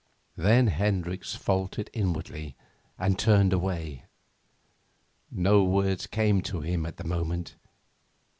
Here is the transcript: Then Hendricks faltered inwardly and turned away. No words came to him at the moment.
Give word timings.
Then 0.35 0.65
Hendricks 0.65 1.35
faltered 1.35 1.91
inwardly 1.93 2.55
and 2.97 3.19
turned 3.19 3.53
away. 3.53 4.05
No 5.29 5.63
words 5.63 6.07
came 6.07 6.41
to 6.41 6.61
him 6.61 6.87
at 6.87 6.97
the 6.97 7.03
moment. 7.03 7.55